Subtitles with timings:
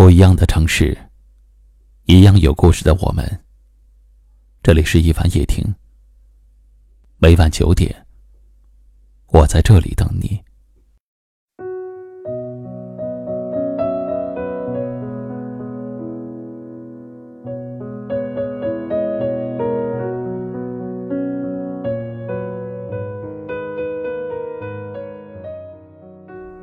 [0.00, 0.96] 不一样的城市，
[2.06, 3.22] 一样有故事的我们。
[4.62, 5.62] 这里是一凡夜听。
[7.18, 7.94] 每晚九点，
[9.26, 10.40] 我在这里等你。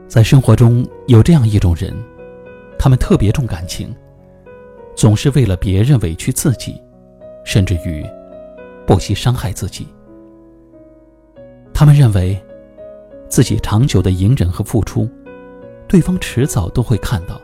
[0.08, 1.96] 在生活中，有这样一种人。
[2.80, 3.94] 他们特别重感情，
[4.96, 6.81] 总是为了别人委屈自己，
[7.44, 8.05] 甚至于
[8.86, 9.88] 不惜伤害自己。
[11.73, 12.41] 他们认为，
[13.27, 15.09] 自己长久的隐忍和付出，
[15.88, 17.40] 对方迟早都会看到，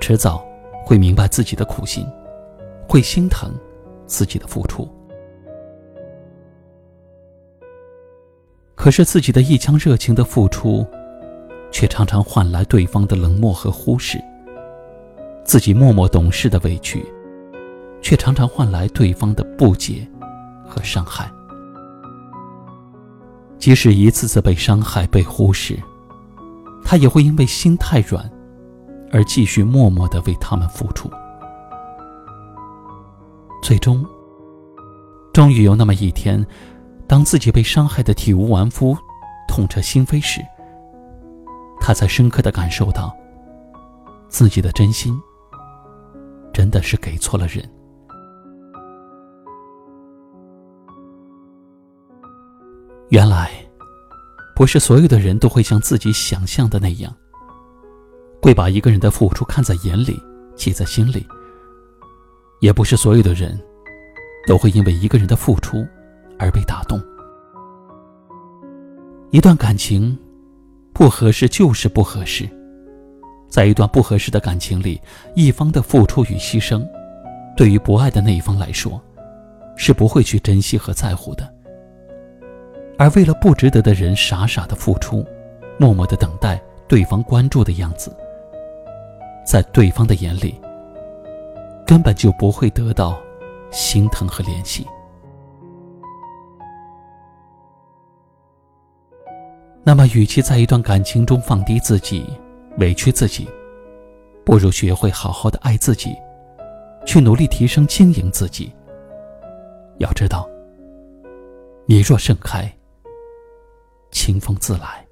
[0.00, 0.44] 迟早
[0.84, 2.06] 会明白自己的苦心，
[2.88, 3.54] 会心疼
[4.06, 4.88] 自己的付出。
[8.74, 10.86] 可是自己的一腔热情的付出，
[11.70, 14.18] 却常常换来对方的冷漠和忽视。
[15.46, 17.06] 自己默默懂事的委屈，
[18.02, 20.06] 却常常换来对方的不解
[20.66, 21.30] 和伤害。
[23.56, 25.78] 即使一次次被伤害、被忽视，
[26.84, 28.28] 他也会因为心太软，
[29.12, 31.08] 而继续默默的为他们付出。
[33.62, 34.04] 最终，
[35.32, 36.44] 终于有那么一天，
[37.06, 38.96] 当自己被伤害的体无完肤、
[39.48, 40.40] 痛彻心扉时，
[41.80, 43.14] 他才深刻的感受到
[44.28, 45.16] 自己的真心。
[46.56, 47.62] 真的是给错了人。
[53.10, 53.50] 原来，
[54.54, 57.14] 不是所有的人都会像自己想象的那样，
[58.40, 60.18] 会把一个人的付出看在眼里、
[60.54, 61.26] 记在心里。
[62.60, 63.62] 也不是所有的人，
[64.46, 65.86] 都会因为一个人的付出
[66.38, 66.98] 而被打动。
[69.30, 70.18] 一段感情，
[70.94, 72.48] 不合适就是不合适。
[73.48, 75.00] 在一段不合适的感情里，
[75.34, 76.86] 一方的付出与牺牲，
[77.56, 79.00] 对于不爱的那一方来说，
[79.76, 81.48] 是不会去珍惜和在乎的。
[82.98, 85.24] 而为了不值得的人傻傻的付出，
[85.78, 88.14] 默默的等待对方关注的样子，
[89.44, 90.60] 在对方的眼里，
[91.86, 93.18] 根本就不会得到
[93.70, 94.86] 心疼和怜惜。
[99.84, 102.26] 那么，与其在一段感情中放低自己，
[102.78, 103.48] 委屈自己，
[104.44, 106.14] 不如学会好好的爱自己，
[107.06, 108.70] 去努力提升、经营自己。
[109.98, 110.46] 要知道，
[111.86, 112.70] 你若盛开，
[114.10, 115.06] 清风自来。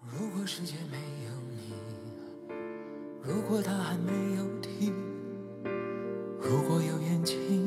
[0.00, 1.74] 如果世界没有你，
[3.22, 4.94] 如果他还没有停，
[6.40, 7.61] 如果有眼睛。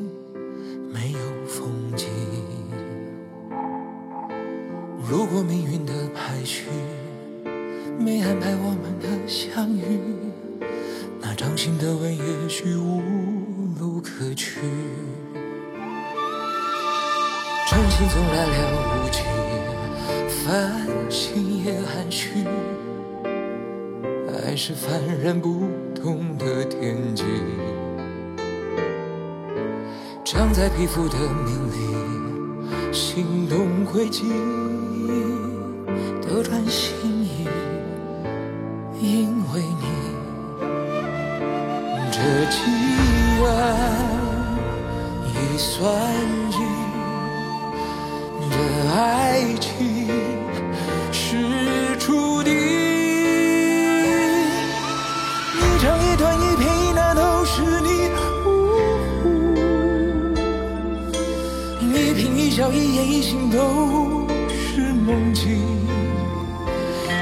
[6.46, 6.66] 也许
[7.98, 9.82] 没安排我们的相遇，
[11.20, 13.02] 那掌心的吻也许无
[13.80, 14.60] 路可去。
[17.68, 19.24] 真心总来了无期，
[20.46, 22.46] 繁星也含蓄，
[24.46, 25.64] 爱是幡然不
[25.96, 27.24] 动的天际，
[30.24, 34.26] 长在皮肤的命里，心动轨迹。
[36.36, 36.92] 斗转星
[37.24, 37.48] 移，
[39.00, 39.86] 因为你，
[42.12, 42.20] 这
[42.52, 42.60] 几
[43.42, 43.48] 晚
[45.30, 45.82] 已算
[46.52, 46.60] 尽，
[48.52, 48.58] 这
[48.92, 49.00] 爱
[49.62, 50.10] 情
[51.14, 52.54] 是注定。
[55.54, 58.12] 一长一短一片一捺都是你，
[58.46, 58.48] 呜
[59.24, 59.24] 呼
[61.80, 65.64] 一颦一笑一言一行都是梦境。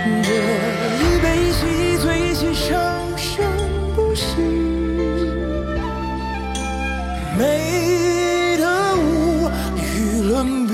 [0.06, 1.60] 这一杯一喜
[1.94, 2.68] 一醉一醒生
[3.18, 3.46] 生
[3.96, 4.26] 不息，
[7.38, 8.64] 美得
[8.98, 10.73] 无与伦比。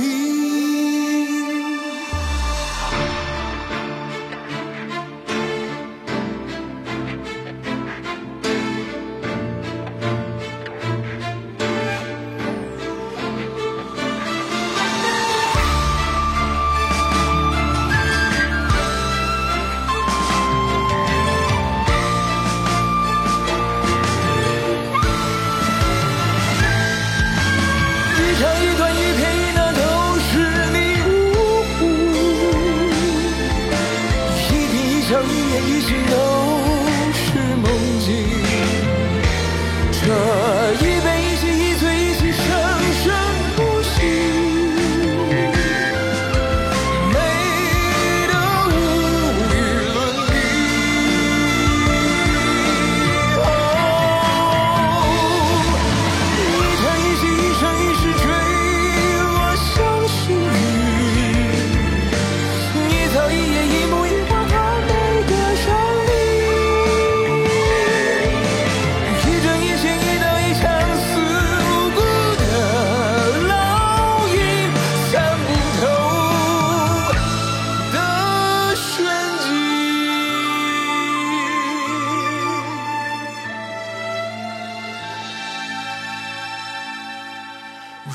[35.09, 36.48] 成年一起都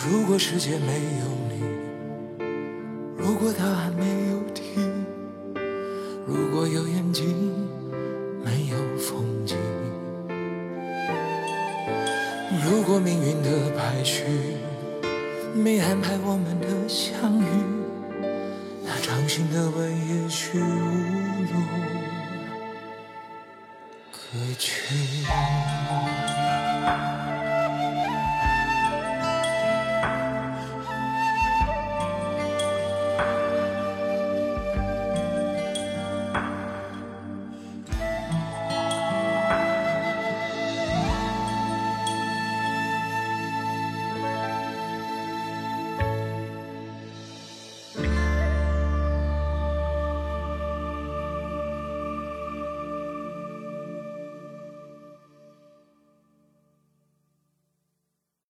[0.02, 1.62] 如果世界没有你，
[3.16, 4.62] 如果答案没有题，
[6.26, 7.24] 如果有眼睛
[8.44, 9.56] 没有风景，
[12.64, 14.24] 如果命运的排序
[15.54, 17.46] 没安排我们的相遇，
[18.82, 20.64] 那掌心的吻也许无
[21.44, 21.62] 路
[24.10, 24.18] 可
[24.58, 25.24] 去。